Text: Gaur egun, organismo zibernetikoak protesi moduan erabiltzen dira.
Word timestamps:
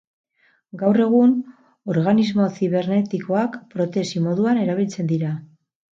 Gaur 0.83 0.97
egun, 1.03 1.35
organismo 1.95 2.47
zibernetikoak 2.55 3.59
protesi 3.75 4.27
moduan 4.29 4.63
erabiltzen 4.63 5.13
dira. 5.13 5.37